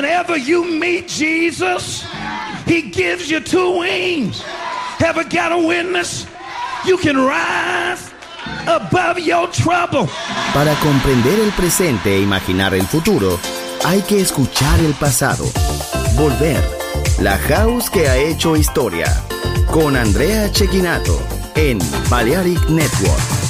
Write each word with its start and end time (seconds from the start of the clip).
whenever 0.00 0.38
you 0.38 0.64
meet 0.64 1.06
Jesus, 1.08 2.06
He 2.66 2.80
gives 2.90 3.30
you 3.30 3.40
two 3.40 3.80
wings. 3.80 4.42
Ever 4.98 5.24
got 5.24 5.52
a 5.52 5.58
witness? 5.58 6.26
You 6.86 6.96
can 6.96 7.16
rise 7.16 8.10
above 8.66 9.18
your 9.18 9.48
trouble. 9.50 10.08
Para 10.54 10.74
comprender 10.76 11.38
el 11.40 11.52
presente 11.52 12.16
e 12.16 12.22
imaginar 12.22 12.72
el 12.74 12.86
futuro, 12.86 13.38
hay 13.84 14.00
que 14.02 14.20
escuchar 14.20 14.80
el 14.80 14.94
pasado. 14.94 15.44
Volver. 16.16 16.62
La 17.20 17.36
house 17.36 17.90
que 17.90 18.08
ha 18.08 18.16
hecho 18.16 18.56
historia. 18.56 19.06
Con 19.70 19.96
Andrea 19.96 20.50
Chequinato 20.50 21.20
en 21.54 21.78
Balearic 22.08 22.70
Network. 22.70 23.49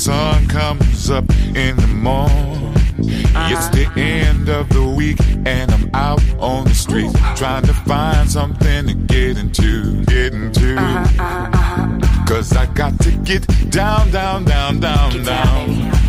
sun 0.00 0.46
comes 0.48 1.10
up 1.10 1.28
in 1.54 1.76
the 1.76 1.86
morning. 1.88 2.72
It's 2.96 3.68
the 3.68 3.86
end 3.98 4.48
of 4.48 4.70
the 4.70 4.88
week 4.88 5.18
and 5.44 5.70
I'm 5.70 5.90
out 5.92 6.22
on 6.38 6.64
the 6.64 6.74
street 6.74 7.14
trying 7.36 7.66
to 7.66 7.74
find 7.74 8.30
something 8.30 8.86
to 8.86 8.94
get 8.94 9.36
into, 9.36 10.02
get 10.06 10.32
into. 10.32 10.74
Uh-huh, 10.78 11.22
uh-huh, 11.22 11.50
uh-huh. 11.52 12.26
Cause 12.26 12.56
I 12.56 12.64
got 12.72 12.98
to 13.00 13.10
get 13.10 13.46
down, 13.70 14.10
down, 14.10 14.46
down, 14.46 14.80
down, 14.80 15.22
down. 15.22 15.99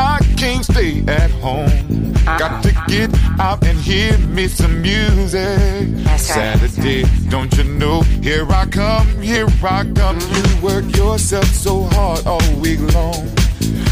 I 0.00 0.18
can't 0.38 0.64
stay 0.64 1.04
at 1.08 1.30
home. 1.42 2.14
Got 2.24 2.62
to 2.62 2.70
uh-huh. 2.70 2.86
get 2.88 3.10
out 3.38 3.62
and 3.66 3.78
hear 3.78 4.16
me 4.18 4.48
some 4.48 4.80
music. 4.80 5.88
That's 6.04 6.30
right, 6.30 6.58
Saturday, 6.58 7.04
don't 7.28 7.54
you 7.58 7.64
know? 7.64 8.00
Here 8.22 8.46
I 8.50 8.64
come, 8.64 9.06
here 9.20 9.46
I 9.62 9.84
come. 9.84 10.18
Mm-hmm. 10.18 10.56
You 10.56 10.64
work 10.64 10.96
yourself 10.96 11.44
so 11.44 11.82
hard 11.92 12.26
all 12.26 12.40
week 12.60 12.80
long. 12.94 13.28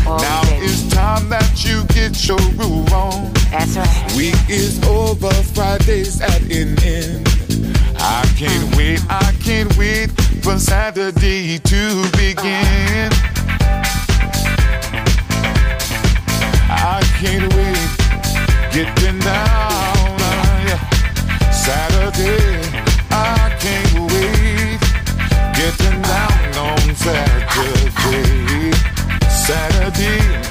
All 0.06 0.18
now 0.18 0.40
it's 0.64 0.88
time 0.88 1.28
that 1.28 1.62
you 1.62 1.84
get 1.92 2.26
your 2.26 2.38
groove 2.56 2.90
on. 2.90 3.30
That's 3.50 3.76
right. 3.76 4.12
Week 4.16 4.40
is 4.48 4.82
over, 4.84 5.30
Friday's 5.52 6.22
at 6.22 6.40
an 6.40 6.78
end. 6.82 7.28
I 8.00 8.24
can't 8.34 8.64
mm-hmm. 8.64 8.78
wait, 8.78 9.00
I 9.10 9.30
can't 9.44 9.76
wait 9.76 10.10
for 10.42 10.58
Saturday 10.58 11.58
to 11.58 12.10
begin. 12.16 13.12
I 16.80 17.02
can't 17.20 17.52
wait, 17.54 17.90
getting 18.72 19.18
down. 19.20 19.78
Saturday, 21.52 22.62
I 23.10 23.52
can't 23.60 24.10
wait, 24.10 24.80
getting 25.54 26.00
down 26.00 26.56
on 26.56 26.94
Saturday. 26.96 28.72
Saturday, 29.28 30.47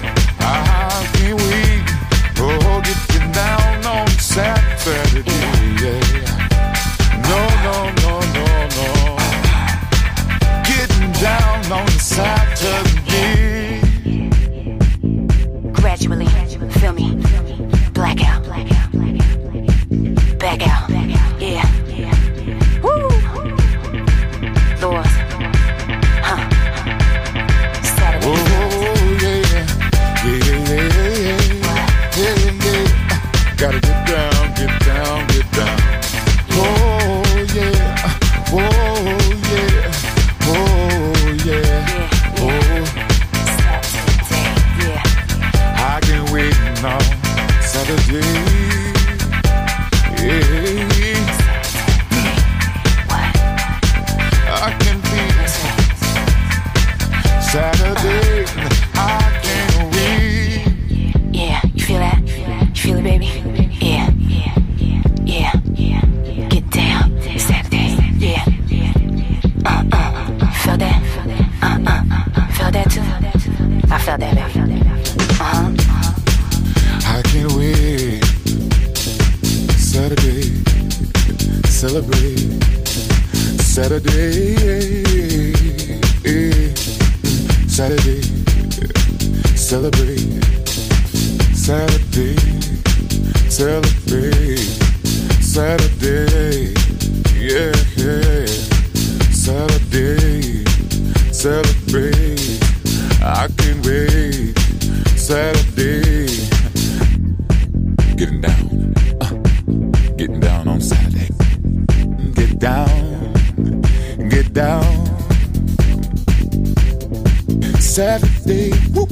Whoop. 118.48 119.12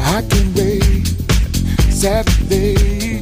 I 0.00 0.20
can 0.28 0.52
wait. 0.54 1.06
Saturday. 1.92 3.15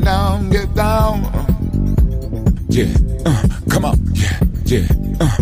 Get 0.00 0.06
down, 0.06 0.50
get. 0.50 0.68
Yeah, 2.70 2.86
uh, 3.26 3.42
come 3.68 3.84
on. 3.84 3.98
Yeah, 4.14 4.40
yeah, 4.64 4.86
uh, 5.20 5.36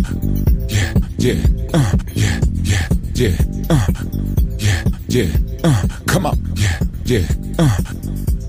yeah, 0.67 0.93
yeah, 1.17 1.39
uh, 1.73 1.91
yeah, 2.13 2.39
yeah, 2.63 2.87
yeah, 3.15 3.37
uh, 3.69 3.87
yeah, 4.57 4.83
yeah, 5.07 5.27
uh, 5.63 5.87
come 6.07 6.25
on. 6.25 6.37
Yeah, 6.55 6.79
yeah, 7.05 7.27
uh, 7.57 7.77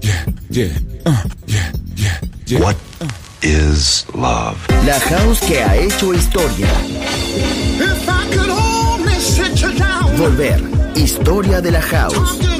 yeah, 0.03 0.25
yeah, 0.51 0.73
uh, 1.07 1.23
yeah, 1.47 1.73
yeah, 1.95 2.21
yeah. 2.47 2.61
What 2.61 2.77
is 3.43 4.05
love? 4.13 4.59
La 4.87 4.99
house 4.99 5.41
que 5.47 5.63
ha 5.63 5.77
hecho 5.77 6.13
historia. 6.13 6.73
If 7.79 8.09
I 8.09 8.27
could 8.35 8.51
only 8.51 9.15
sit 9.21 9.63
you 9.63 9.79
down, 9.79 10.17
Volver. 10.17 10.59
Historia 10.97 11.61
de 11.61 11.71
la 11.71 11.81
house. 11.81 12.60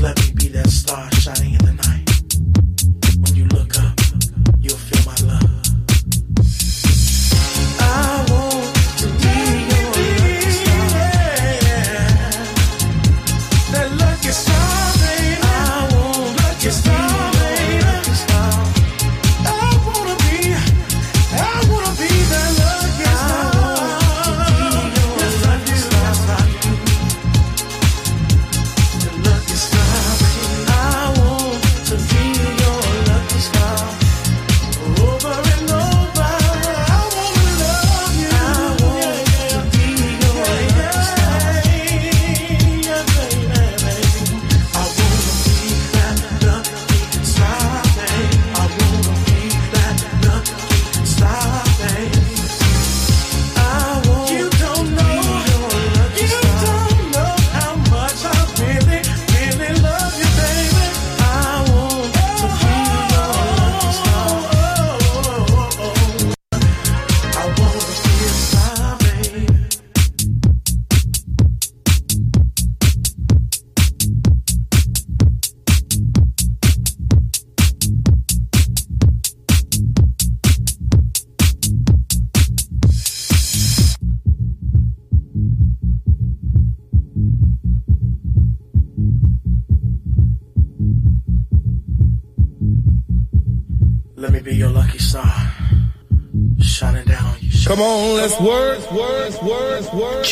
let 0.00 0.16
me 0.20 0.32
be 0.34 0.48
that 0.48 0.68
star 0.68 1.10
shining 1.12 1.54
in 1.54 1.64
the 1.64 1.72
night. 1.72 1.97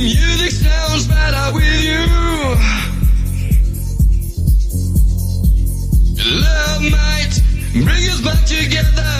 music 0.00 0.50
sounds 0.50 1.06
better 1.08 1.54
with 1.54 1.84
you. 1.84 2.00
Love 6.40 6.82
might 6.90 7.40
bring 7.72 8.08
us 8.08 8.20
back 8.22 8.44
together. 8.46 9.19